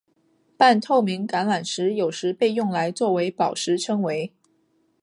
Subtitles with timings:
[0.57, 4.33] 半透明橄榄石有时被用来作为宝石称为。